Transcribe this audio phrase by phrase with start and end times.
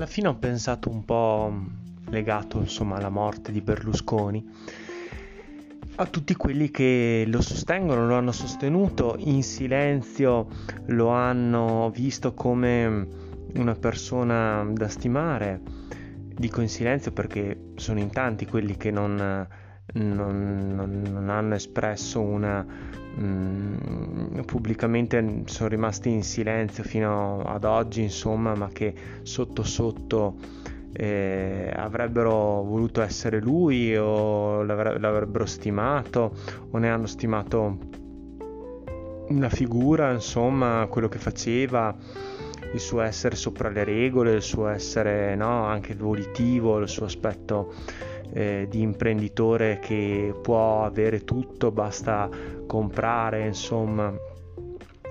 [0.00, 1.52] Alla fine ho pensato un po'
[2.08, 4.42] legato insomma alla morte di Berlusconi
[5.96, 10.48] a tutti quelli che lo sostengono, lo hanno sostenuto in silenzio,
[10.86, 13.08] lo hanno visto come
[13.56, 15.60] una persona da stimare.
[16.34, 19.46] Dico in silenzio perché sono in tanti quelli che non,
[19.94, 28.02] non, non, non hanno espresso una mh, pubblicamente sono rimasti in silenzio fino ad oggi
[28.02, 30.36] insomma ma che sotto sotto
[30.92, 36.34] eh, avrebbero voluto essere lui o l'avrebbero stimato
[36.70, 37.78] o ne hanno stimato
[39.30, 41.94] una figura, insomma, quello che faceva,
[42.72, 47.72] il suo essere sopra le regole, il suo essere no, anche volitivo, il suo aspetto
[48.32, 52.28] eh, di imprenditore che può avere tutto, basta
[52.66, 54.14] comprare, insomma,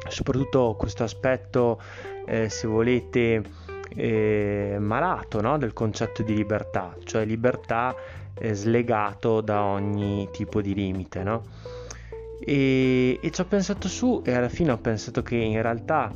[0.08, 1.82] soprattutto questo aspetto,
[2.26, 3.44] eh, se volete,
[3.96, 5.58] eh, malato no?
[5.58, 7.96] del concetto di libertà, cioè libertà
[8.36, 11.24] eh, slegato da ogni tipo di limite.
[11.24, 11.44] No?
[12.40, 16.12] E, e ci ho pensato su e alla fine ho pensato che in realtà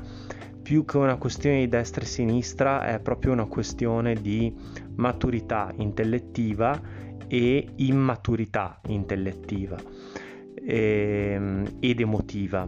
[0.63, 4.51] più che una questione di destra e sinistra è proprio una questione di
[4.95, 6.79] maturità intellettiva
[7.27, 9.77] e immaturità intellettiva
[10.55, 12.65] e, ehm, ed emotiva.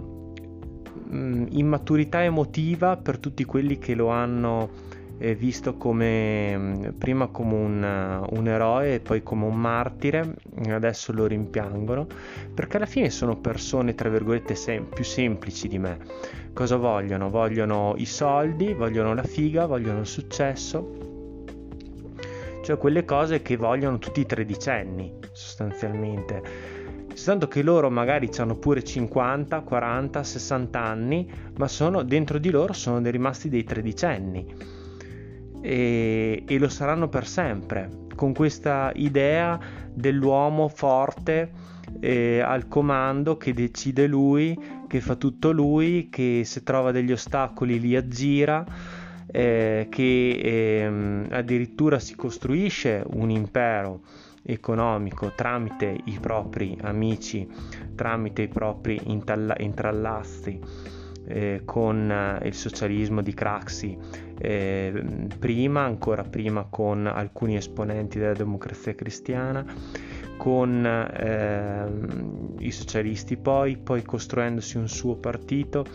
[1.14, 4.70] Mm, immaturità emotiva per tutti quelli che lo hanno
[5.18, 10.36] visto come mm, prima come un, un, eroe e poi come un martire,
[10.68, 12.08] adesso lo rimpiangono,
[12.54, 15.98] perché alla fine sono persone tra virgolette sem- più semplici di me.
[16.54, 17.30] Cosa vogliono?
[17.30, 21.04] Vogliono i soldi, vogliono la figa, vogliono il successo,
[22.62, 26.74] cioè quelle cose che vogliono tutti i tredicenni sostanzialmente.
[27.14, 32.74] Soltanto che loro magari hanno pure 50, 40, 60 anni, ma sono, dentro di loro
[32.74, 34.75] sono rimasti dei tredicenni
[35.66, 39.60] e, e lo saranno per sempre, con questa idea
[39.92, 41.52] dell'uomo forte
[42.00, 47.80] eh, al comando che decide lui, che fa tutto lui, che se trova degli ostacoli
[47.80, 48.64] li aggira,
[49.32, 54.02] eh, che eh, addirittura si costruisce un impero
[54.44, 57.48] economico tramite i propri amici,
[57.96, 60.60] tramite i propri intalla- intrallazzi
[61.28, 63.98] eh, con eh, il socialismo di Craxi,
[64.38, 65.04] eh,
[65.40, 69.66] prima, ancora prima con alcuni esponenti della democrazia cristiana,
[70.38, 71.86] con eh,
[72.60, 75.86] i socialisti poi, poi costruendosi un suo partito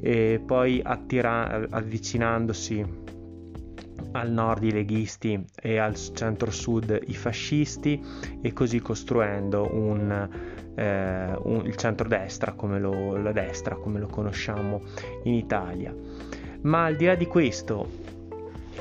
[0.00, 3.10] e poi attira- avvicinandosi
[4.12, 8.00] al nord i leghisti e al centro-sud i fascisti
[8.40, 14.82] e così costruendo un eh, un, il centrodestra come lo, la destra come lo conosciamo
[15.24, 15.94] in Italia.
[16.62, 18.10] Ma al di là di questo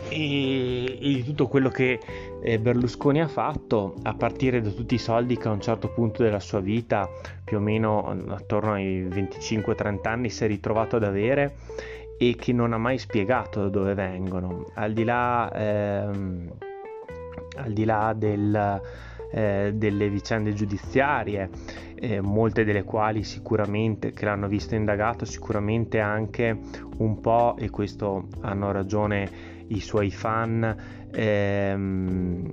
[0.10, 2.00] e, e di tutto quello che
[2.44, 6.24] eh, Berlusconi ha fatto, a partire da tutti i soldi che a un certo punto
[6.24, 7.10] della sua vita,
[7.44, 11.56] più o meno attorno ai 25-30 anni, si è ritrovato ad avere
[12.22, 16.52] e che non ha mai spiegato da dove vengono, al di là, ehm,
[17.58, 18.80] al di là del
[19.32, 21.50] eh, delle vicende giudiziarie,
[21.96, 26.60] eh, molte delle quali sicuramente che l'hanno visto indagato, sicuramente anche
[26.98, 29.30] un po', e questo hanno ragione
[29.68, 30.76] i suoi fan,
[31.12, 32.50] ehm,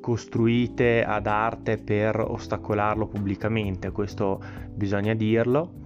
[0.00, 4.42] costruite ad arte per ostacolarlo pubblicamente, questo
[4.74, 5.79] bisogna dirlo.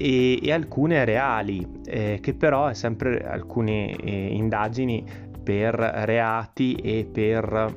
[0.00, 5.04] E, e alcune reali, eh, che però è sempre alcune eh, indagini
[5.42, 7.74] per reati e per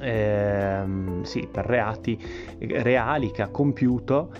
[0.00, 2.18] ehm, sì, per reati
[2.58, 4.32] reali che ha compiuto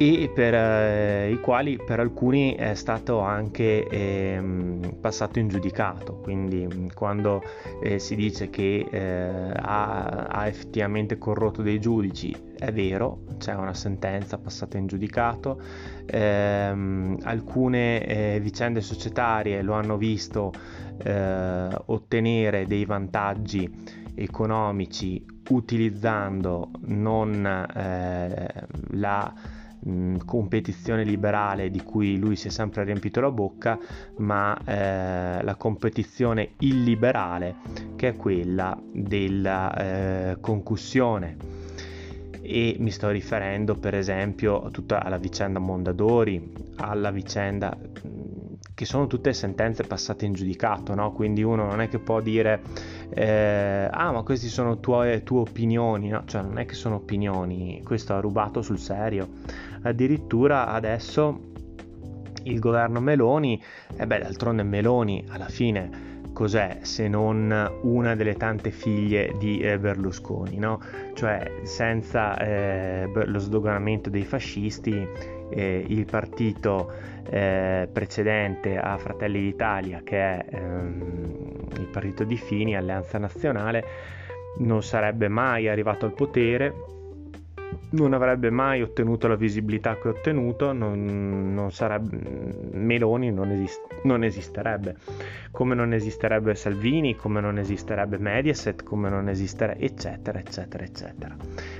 [0.00, 4.40] e per eh, i quali per alcuni è stato anche eh,
[5.00, 6.20] passato in giudicato.
[6.22, 7.42] Quindi quando
[7.82, 13.74] eh, si dice che eh, ha, ha, effettivamente corrotto dei giudici, è vero, c'è una
[13.74, 15.60] sentenza passata in giudicato.
[16.06, 20.52] Ehm, alcune eh, vicende societarie lo hanno visto
[21.02, 23.68] eh, ottenere dei vantaggi
[24.14, 27.42] economici utilizzando non
[28.90, 29.34] la
[29.88, 33.78] mh, competizione liberale di cui lui si è sempre riempito la bocca,
[34.16, 37.56] ma eh, la competizione illiberale
[37.96, 41.56] che è quella della eh, concussione
[42.40, 47.76] e mi sto riferendo per esempio a tutta alla vicenda Mondadori, alla vicenda
[48.78, 51.10] che sono tutte sentenze passate in giudicato, no?
[51.10, 52.62] quindi uno non è che può dire
[53.10, 56.22] eh, ah ma queste sono tue, tue opinioni, no?
[56.26, 59.28] cioè non è che sono opinioni, questo ha rubato sul serio,
[59.82, 61.46] addirittura adesso
[62.44, 63.60] il governo Meloni,
[63.96, 66.06] e eh beh d'altronde Meloni alla fine
[66.38, 70.80] cos'è se non una delle tante figlie di eh, Berlusconi, no?
[71.14, 75.04] Cioè senza eh, lo sdoganamento dei fascisti
[75.50, 76.92] eh, il partito
[77.28, 83.84] eh, precedente a Fratelli d'Italia, che è ehm, il partito di Fini, Alleanza Nazionale,
[84.58, 86.72] non sarebbe mai arrivato al potere,
[87.90, 92.18] non avrebbe mai ottenuto la visibilità che ha ottenuto, non, non sarebbe,
[92.72, 94.96] Meloni non, esist, non, esisterebbe,
[95.50, 101.36] come non esisterebbe Salvini, come non esisterebbe Mediaset, come non esisterebbe, eccetera, eccetera, eccetera.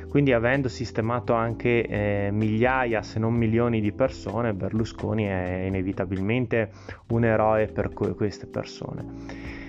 [0.09, 6.71] Quindi avendo sistemato anche eh, migliaia, se non milioni di persone, Berlusconi è inevitabilmente
[7.09, 9.67] un eroe per que- queste persone.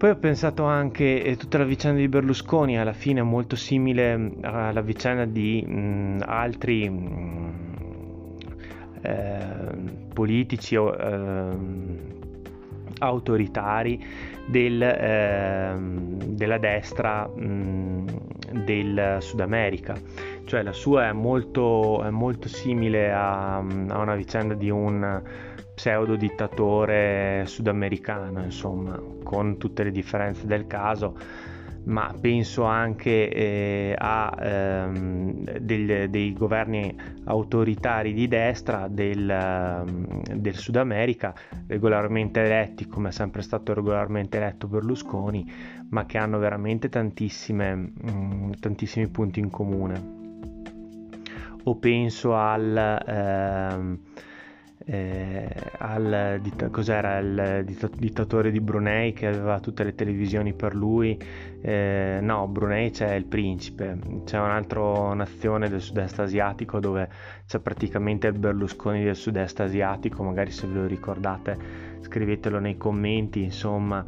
[0.00, 4.30] Poi ho pensato anche eh, tutta la vicenda di Berlusconi, alla fine molto simile mm,
[4.40, 7.50] alla vicenda di mh, mm, altri mh, mm,
[9.02, 9.46] eh,
[10.14, 11.56] politici o eh,
[13.00, 14.02] autoritari
[14.46, 15.74] del, eh,
[16.28, 18.04] della destra mh,
[18.64, 19.94] del Sud America.
[20.46, 25.22] Cioè la sua è molto, è molto simile a, a una vicenda di un
[25.80, 31.16] pseudo dittatore sudamericano, insomma, con tutte le differenze del caso,
[31.84, 36.94] ma penso anche eh, a ehm, del, dei governi
[37.24, 41.32] autoritari di destra del, ehm, del, Sud America,
[41.66, 45.50] regolarmente eletti, come è sempre stato regolarmente eletto Berlusconi,
[45.88, 46.90] ma che hanno veramente
[47.74, 50.18] mh, mm, tantissimi punti in comune.
[51.64, 53.02] O penso al...
[53.06, 53.98] Ehm,
[54.92, 55.48] eh,
[55.78, 56.40] al
[56.72, 61.16] cos'era il dittatore di Brunei che aveva tutte le televisioni per lui.
[61.62, 67.08] Eh, no Brunei c'è il principe c'è un'altra nazione del sud-est asiatico dove
[67.46, 71.58] c'è praticamente il Berlusconi del sud-est asiatico magari se ve lo ricordate
[72.00, 74.02] scrivetelo nei commenti insomma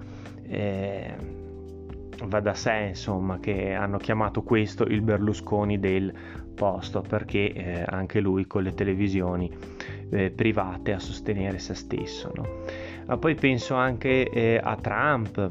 [0.48, 1.14] eh,
[2.24, 6.12] va da sé insomma che hanno chiamato questo il Berlusconi del
[6.54, 9.50] posto perché eh, anche lui con le televisioni
[10.12, 12.30] eh, private a sostenere se stesso.
[12.34, 12.46] No?
[13.06, 15.50] Ma poi penso anche eh, a Trump,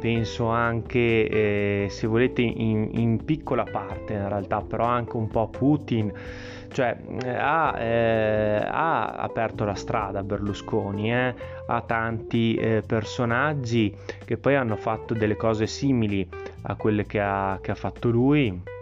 [0.00, 5.42] penso anche, eh, se volete, in, in, piccola parte in realtà, però anche un po'
[5.42, 6.12] a Putin,
[6.72, 11.34] cioè ha, eh, ha, aperto la strada Berlusconi eh,
[11.66, 13.94] a tanti eh, personaggi
[14.24, 16.28] che poi hanno fatto delle cose simili
[16.62, 18.76] a quelle che ha, che ha fatto lui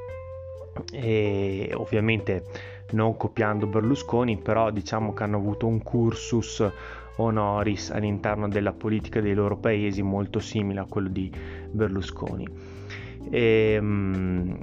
[0.92, 6.64] e ovviamente non copiando Berlusconi, però diciamo che hanno avuto un cursus
[7.16, 11.30] honoris all'interno della politica dei loro paesi molto simile a quello di
[11.70, 12.46] Berlusconi.
[13.30, 14.58] E, ehm,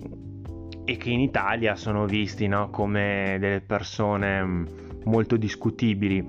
[0.86, 4.66] e che in Italia sono visti no, come delle persone
[5.06, 6.26] molto discutibili,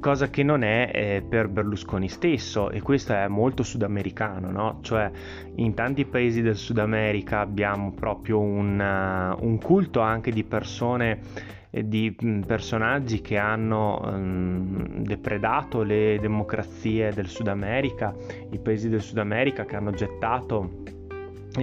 [0.00, 4.78] cosa che non è eh, per Berlusconi stesso e questo è molto sudamericano, no?
[4.82, 5.10] cioè
[5.56, 11.20] in tanti paesi del Sud America abbiamo proprio un, uh, un culto anche di persone
[11.70, 12.16] e di
[12.46, 18.14] personaggi che hanno um, depredato le democrazie del Sud America,
[18.50, 20.84] i paesi del Sud America che hanno gettato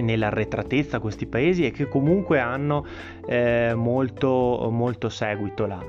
[0.00, 2.84] nell'arretratezza questi paesi e che comunque hanno
[3.26, 5.84] eh, molto, molto seguito là.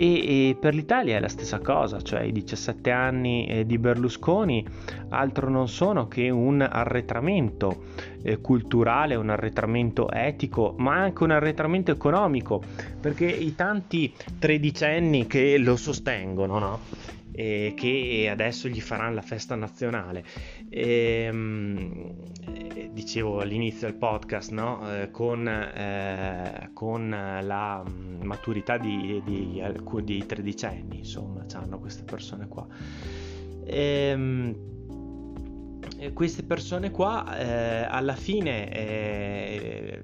[0.00, 4.66] E, e, per l'Italia è la stessa cosa, cioè i 17 anni eh, di Berlusconi
[5.10, 7.84] altro non sono che un arretramento
[8.22, 12.62] eh, culturale, un arretramento etico, ma anche un arretramento economico,
[12.98, 16.80] perché i tanti tredicenni che lo sostengono, no?
[17.32, 20.24] che adesso gli faranno la festa nazionale.
[20.68, 22.14] E, ehm,
[22.52, 22.59] eh,
[22.92, 24.80] dicevo all'inizio del podcast, no?
[24.92, 27.84] eh, con, eh, con, la
[28.22, 32.66] maturità di, di, di, di tredicenni, insomma, hanno queste persone qua.
[33.66, 34.56] Ehm,
[35.98, 40.00] e, queste persone qua eh, alla fine eh,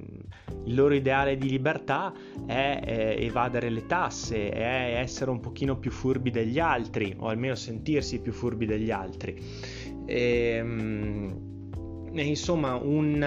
[0.64, 2.12] il loro ideale di libertà
[2.44, 7.54] è eh, evadere le tasse, è essere un pochino più furbi degli altri, o almeno
[7.54, 9.40] sentirsi più furbi degli altri.
[10.04, 11.55] E, ehm,
[12.22, 13.22] insomma, un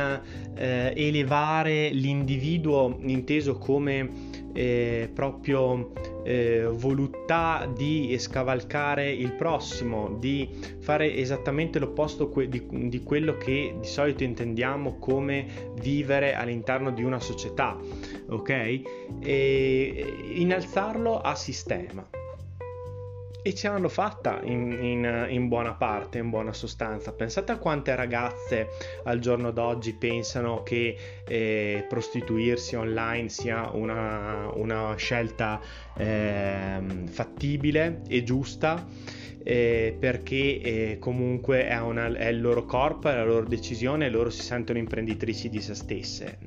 [0.56, 5.92] eh, elevare l'individuo inteso come eh, proprio
[6.24, 13.76] eh, voluttà di scavalcare il prossimo, di fare esattamente l'opposto que- di, di quello che
[13.80, 15.46] di solito intendiamo come
[15.82, 17.78] vivere all'interno di una società,
[18.30, 18.82] ok?
[19.22, 22.08] E innalzarlo a sistema
[23.42, 27.14] e ce l'hanno fatta in, in, in, buona parte, in buona sostanza.
[27.14, 28.70] Pensate a quante ragazze
[29.04, 35.62] al giorno d'oggi pensano che eh, prostituirsi online sia una, una scelta
[35.96, 38.86] eh, fattibile e giusta.
[39.42, 44.10] Eh, perché eh, comunque è, una, è, il loro corpo, è la loro decisione e
[44.10, 46.38] loro si sentono imprenditrici di se stesse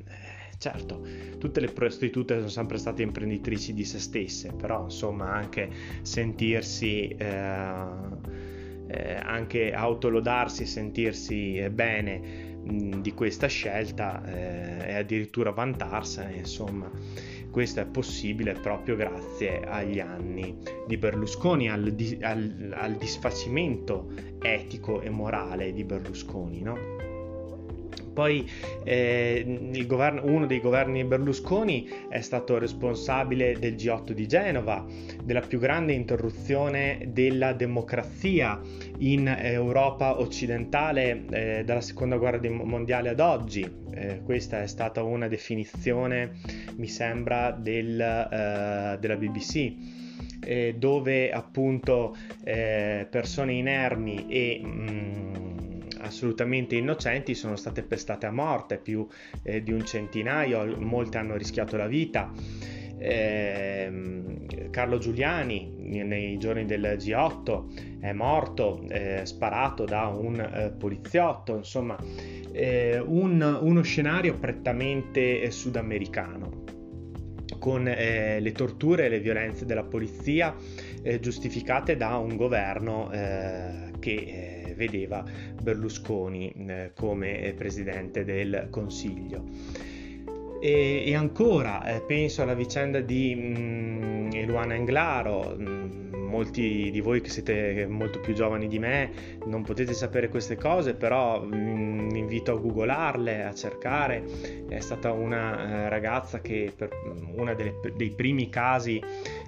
[0.62, 1.04] Certo,
[1.38, 5.68] tutte le prostitute sono sempre state imprenditrici di se stesse, però insomma anche
[6.02, 7.84] sentirsi, eh,
[8.86, 12.18] eh, anche autolodarsi, sentirsi eh, bene
[12.62, 16.88] mh, di questa scelta eh, e addirittura vantarsene, insomma
[17.50, 25.10] questo è possibile proprio grazie agli anni di Berlusconi, al, al, al disfacimento etico e
[25.10, 27.01] morale di Berlusconi, no?
[28.12, 28.48] Poi
[28.84, 34.84] eh, governo, uno dei governi Berlusconi è stato responsabile del G8 di Genova,
[35.22, 38.60] della più grande interruzione della democrazia
[38.98, 43.80] in Europa occidentale eh, dalla seconda guerra mondiale ad oggi.
[43.94, 46.32] Eh, questa è stata una definizione,
[46.76, 50.00] mi sembra, del, eh, della BBC.
[50.44, 55.41] Eh, dove appunto eh, persone inermi e mh, mm,
[56.02, 59.06] assolutamente innocenti sono state pestate a morte, più
[59.42, 62.30] eh, di un centinaio, molte hanno rischiato la vita.
[62.98, 71.56] Eh, Carlo Giuliani nei giorni del G8 è morto eh, sparato da un eh, poliziotto,
[71.56, 71.96] insomma
[72.52, 76.60] eh, un, uno scenario prettamente sudamericano
[77.58, 80.54] con eh, le torture e le violenze della polizia
[81.02, 83.08] eh, giustificate da un governo
[84.00, 84.51] che
[84.82, 85.24] vedeva
[85.60, 89.44] Berlusconi eh, come presidente del Consiglio.
[90.60, 95.56] E, e ancora eh, penso alla vicenda di mh, mm, Eluana Englaro.
[95.58, 99.10] Mm, molti di voi che siete molto più giovani di me
[99.44, 104.24] non potete sapere queste cose, però vi mm, invito a googolarle, a cercare.
[104.68, 106.90] È stata una eh, ragazza che per
[107.36, 109.02] uno dei primi casi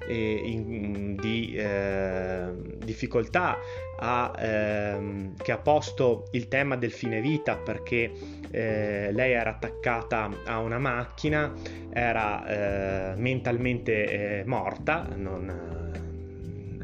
[0.08, 2.52] eh, in, di eh,
[2.84, 3.58] difficoltà
[3.98, 8.12] ha, ehm, che ha posto il tema del fine vita perché
[8.50, 11.52] eh, lei era attaccata a una macchina,
[11.90, 15.72] era eh, mentalmente eh, morta, non,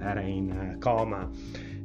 [0.02, 1.28] era in coma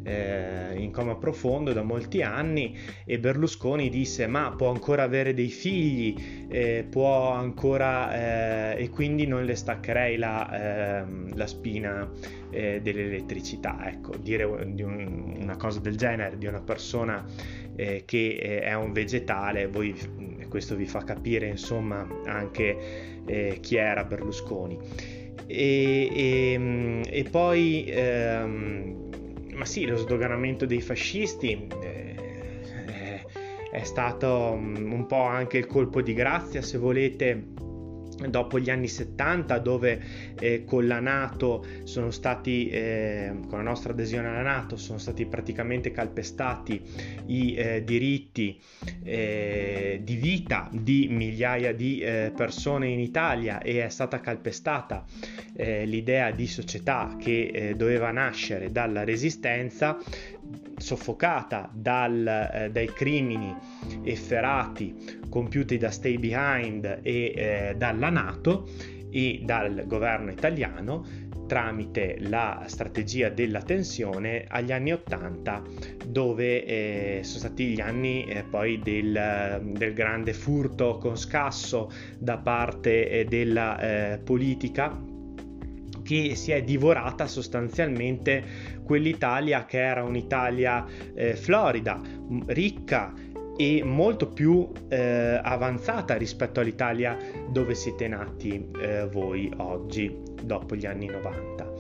[0.06, 5.50] eh, in coma profondo da molti anni e Berlusconi disse ma può ancora avere dei
[5.50, 12.10] figli, eh, può ancora eh, e quindi non le staccherei la, ehm, la spina
[12.52, 13.90] eh, dell'elettricità.
[13.90, 17.26] Ecco, dire un, una cosa del genere di una persona
[17.76, 19.96] eh, che è un vegetale, voi,
[20.48, 23.14] questo vi fa capire insomma anche
[23.60, 24.78] chi era Berlusconi.
[25.48, 29.05] E, e, e poi ehm,
[29.56, 32.16] ma sì, lo sdoganamento dei fascisti eh,
[33.72, 37.54] è stato mm, un po' anche il colpo di grazia, se volete,
[38.30, 40.02] dopo gli anni 70 dove
[40.40, 45.26] eh, con la Nato sono stati eh, con la nostra adesione alla Nato sono stati
[45.26, 46.82] praticamente calpestati
[47.28, 48.60] i eh, diritti
[49.04, 55.04] eh, di vita di migliaia di eh, persone in Italia e è stata calpestata
[55.56, 59.98] eh, l'idea di società che doveva nascere dalla resistenza
[60.78, 63.56] soffocata dal, dai crimini
[64.04, 68.68] efferati compiuti da Stay Behind e eh, dalla Nato
[69.10, 71.06] e dal governo italiano
[71.48, 75.62] tramite la strategia della tensione agli anni 80
[76.08, 82.38] dove eh, sono stati gli anni eh, poi del, del, grande furto con scasso da
[82.38, 83.80] parte eh, della
[84.14, 85.14] eh, politica
[86.06, 88.44] che si è divorata sostanzialmente
[88.86, 90.86] quell'Italia che era un'Italia
[91.16, 92.00] eh, florida,
[92.46, 93.12] ricca
[93.58, 97.18] e molto più eh, avanzata rispetto all'Italia
[97.50, 101.74] dove siete nati eh, voi oggi, dopo gli anni 90.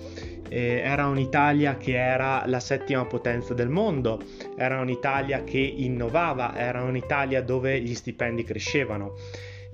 [0.47, 4.21] Eh, era un'Italia che era la settima potenza del mondo,
[4.55, 9.15] era un'Italia che innovava, era un'Italia dove gli stipendi crescevano.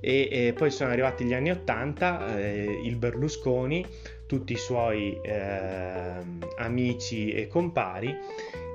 [0.04, 3.86] E, e poi sono arrivati gli anni 80, eh, il Berlusconi,
[4.32, 8.18] tutti i suoi ehm, amici e compari.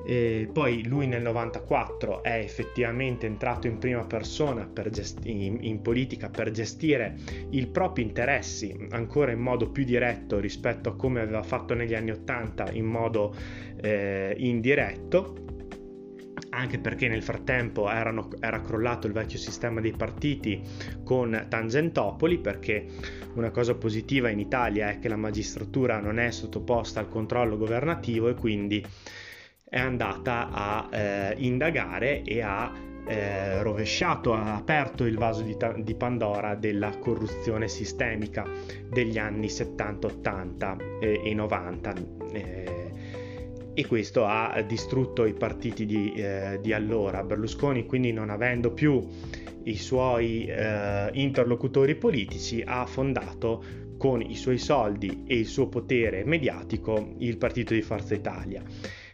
[0.02, 6.28] E poi lui nel 94 è effettivamente entrato in prima persona gesti- in, in, politica
[6.28, 7.16] per gestire
[7.50, 12.10] i propri interessi ancora in modo più diretto rispetto a come aveva fatto negli anni
[12.10, 13.34] 80 in modo
[13.80, 15.55] eh, indiretto
[16.56, 20.62] anche perché nel frattempo erano, era crollato il vecchio sistema dei partiti
[21.04, 22.86] con Tangentopoli, perché
[23.34, 28.28] una cosa positiva in Italia è che la magistratura non è sottoposta al controllo governativo
[28.28, 28.84] e quindi
[29.68, 32.72] è andata a eh, indagare e ha
[33.06, 38.44] eh, rovesciato, ha aperto il vaso di, di, Pandora della corruzione sistemica
[38.88, 41.94] degli anni 70, 80 eh, e 90.
[42.32, 42.86] Eh,
[43.78, 47.22] e questo ha distrutto i partiti di, eh, di, allora.
[47.22, 49.06] Berlusconi, quindi non avendo più
[49.64, 53.62] i suoi eh, interlocutori politici, ha fondato
[53.98, 58.62] con i suoi soldi e il suo potere mediatico il partito di Forza Italia,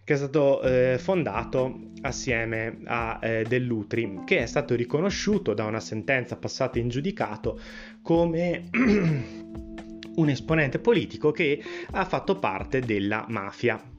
[0.05, 5.81] che è stato eh, fondato assieme a eh, Dell'Utri, che è stato riconosciuto da una
[5.81, 7.59] sentenza passata in giudicato
[8.01, 8.69] come
[10.15, 13.91] un esponente politico che ha fatto parte della mafia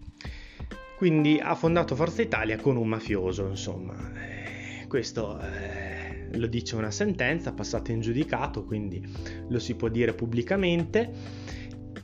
[1.03, 3.93] quindi ha fondato Forza Italia con un mafioso, insomma.
[4.15, 9.05] Eh, questo eh, lo dice una sentenza passata in giudicato, quindi
[9.49, 11.11] lo si può dire pubblicamente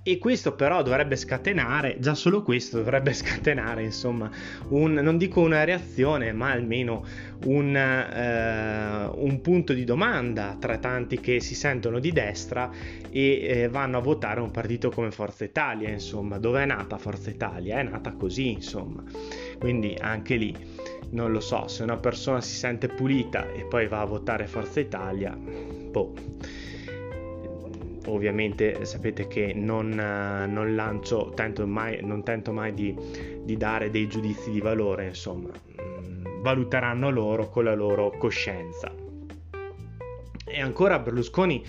[0.02, 4.30] e questo però dovrebbe scatenare, già solo questo dovrebbe scatenare, insomma,
[4.70, 7.04] un, non dico una reazione, ma almeno
[7.46, 12.72] un, eh, un punto di domanda tra tanti che si sentono di destra
[13.10, 17.30] e eh, vanno a votare un partito come Forza Italia, insomma, dove è nata Forza
[17.30, 17.80] Italia?
[17.80, 19.04] È nata così, insomma.
[19.58, 20.56] Quindi anche lì
[21.12, 24.80] non lo so, se una persona si sente pulita e poi va a votare Forza
[24.80, 26.14] Italia, boh
[28.08, 32.96] ovviamente sapete che non, non lancio, tento mai, non tento mai di,
[33.44, 38.92] di, dare dei giudizi di valore, insomma, mm, valuteranno loro con la loro coscienza.
[40.46, 41.64] E ancora Berlusconi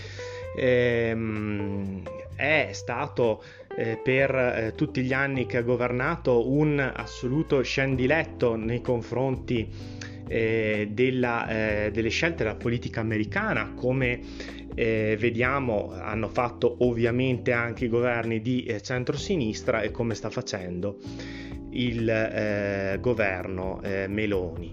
[0.57, 2.03] ehm,
[2.35, 3.43] è stato
[3.77, 9.99] eh, per eh, tutti gli anni che ha governato un assoluto scendiletto nei confronti
[10.31, 14.21] eh, della, eh, delle scelte della politica americana, come
[14.77, 20.99] eh, vediamo hanno fatto ovviamente anche i governi di eh, centrosinistra e come sta facendo
[21.71, 24.73] il eh, governo eh, Meloni.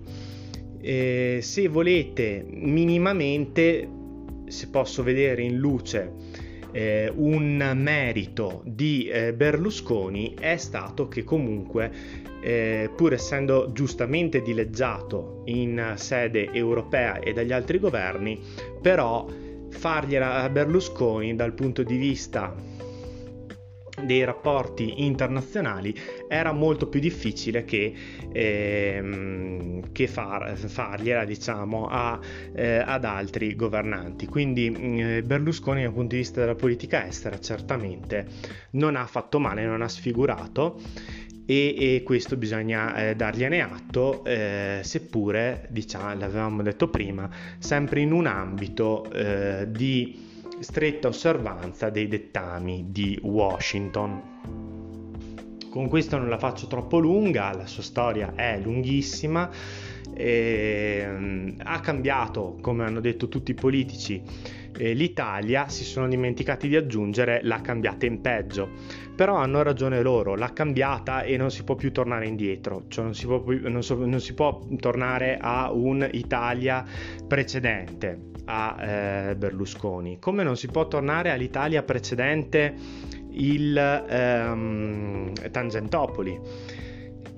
[0.80, 3.90] se volete minimamente,
[4.46, 11.92] se posso vedere in luce eh, un merito di eh, Berlusconi è stato che comunque
[12.42, 18.40] eh, pur essendo giustamente dileggiato in sede europea e dagli altri governi,
[18.82, 19.26] però
[19.70, 22.56] fargliela a Berlusconi dal punto di vista
[24.04, 25.96] dei rapporti internazionali
[26.28, 27.94] era molto più difficile che,
[28.32, 32.20] ehm, che far, fargliela diciamo a,
[32.54, 34.28] eh, ad altri governanti.
[34.28, 38.28] Quindi eh, Berlusconi dal punto di vista della politica estera certamente
[38.72, 40.80] non ha fatto male non ha sfigurato
[41.50, 48.12] e, e questo bisogna eh, dargliene atto, eh, seppure, diciamo, l'avevamo detto prima, sempre in
[48.12, 50.27] un ambito eh, di
[50.60, 54.22] stretta osservanza dei dettami di Washington.
[55.70, 59.50] Con questo non la faccio troppo lunga, la sua storia è lunghissima,
[60.14, 64.22] eh, ha cambiato, come hanno detto tutti i politici,
[64.76, 68.70] eh, l'Italia, si sono dimenticati di aggiungere l'ha cambiata in peggio.
[69.16, 73.14] Però hanno ragione loro, l'ha cambiata e non si può più tornare indietro, cioè non
[73.14, 76.84] si può, non so, non si può tornare a un'Italia
[77.28, 82.74] precedente a eh, Berlusconi, come non si può tornare all'Italia precedente
[83.32, 86.40] il ehm, Tangentopoli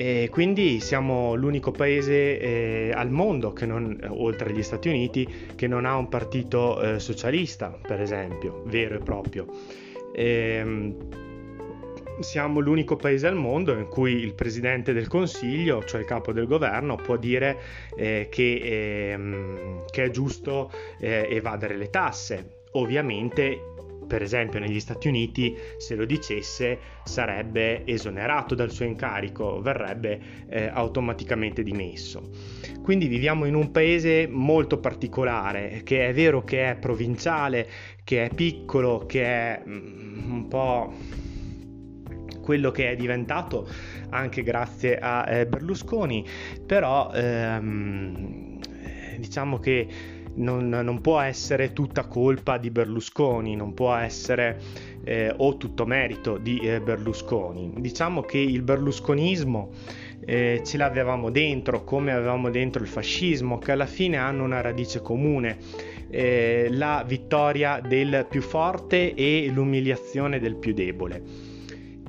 [0.02, 5.84] e quindi siamo l'unico paese eh, al mondo, non, oltre agli Stati Uniti, che non
[5.84, 9.46] ha un partito eh, socialista, per esempio, vero e proprio.
[10.14, 10.96] E, ehm,
[12.20, 16.48] siamo l'unico paese al mondo in cui il presidente del consiglio, cioè il capo del
[16.48, 17.58] governo, può dire
[17.96, 22.58] eh, che, ehm, che, è giusto eh, evadere le tasse.
[22.74, 23.60] Ovviamente
[24.10, 30.66] per esempio negli Stati Uniti se lo dicesse sarebbe esonerato dal suo incarico, verrebbe eh,
[30.66, 32.30] automaticamente dimesso.
[32.82, 37.70] Quindi viviamo in un paese molto particolare, che è vero che è provinciale,
[38.04, 40.94] che è piccolo, che è mm, un po'
[42.50, 43.68] quello che è diventato
[44.10, 46.26] anche grazie a eh, Berlusconi,
[46.66, 48.58] però ehm,
[49.20, 49.88] diciamo che
[50.38, 54.60] non, non, può essere tutta colpa di Berlusconi, non può essere
[55.04, 57.72] eh, o tutto merito di eh, Berlusconi.
[57.78, 59.70] Diciamo che il berlusconismo
[60.26, 65.02] eh, ce l'avevamo dentro, come avevamo dentro il fascismo, che alla fine hanno una radice
[65.02, 65.60] comune,
[66.10, 71.58] eh, la vittoria del più forte e l'umiliazione del più debole.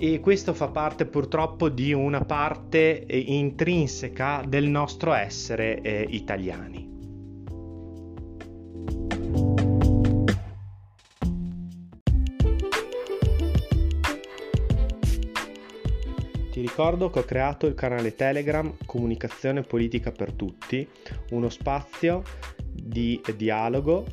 [0.03, 6.89] E questo fa parte purtroppo di una parte eh, intrinseca del nostro essere eh, italiani.
[16.51, 20.89] Ti ricordo che ho creato il canale Telegram Comunicazione Politica per Tutti,
[21.33, 22.23] uno spazio
[22.73, 24.07] di dialogo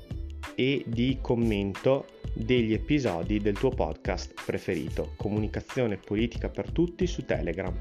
[0.54, 7.74] e di commento degli episodi del tuo podcast preferito, Comunicazione Politica per Tutti su Telegram.